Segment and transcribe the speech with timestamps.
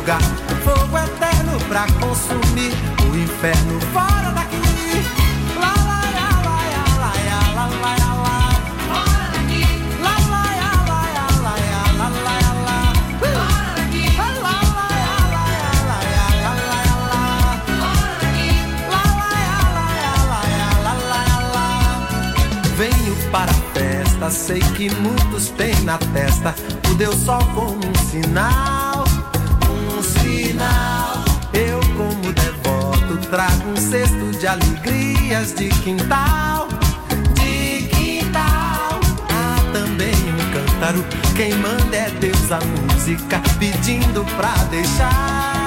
[0.00, 0.20] lugar.
[0.64, 2.72] Fogo eterno pra consumir
[3.10, 4.56] o inferno fora daqui.
[5.58, 6.58] Lá, lá, lá, lá,
[6.98, 7.12] lá,
[7.54, 8.40] lá, lá, lá, lá.
[22.76, 26.54] Venho para festa, sei que muitos têm na testa
[26.90, 28.79] o Deus só como um sinal.
[33.30, 36.66] trago um cesto de alegrias de quintal,
[37.34, 38.98] de quintal.
[39.30, 41.04] Há também um cântaro,
[41.36, 45.64] quem manda é Deus a música, pedindo pra deixar,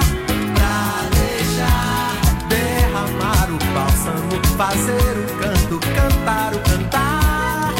[0.54, 2.12] pra deixar
[2.50, 7.72] derramar o bálsamo, fazer o canto, cantar o cantar.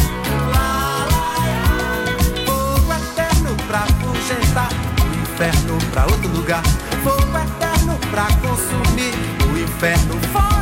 [0.55, 1.37] Lá, lá.
[2.47, 4.71] Fogo eterno pra fugentar,
[5.03, 6.63] o inferno pra outro lugar,
[7.03, 8.84] fogo eterno pra consumir
[9.75, 10.15] inferno.
[10.33, 10.54] Fora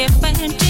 [0.00, 0.69] get wet.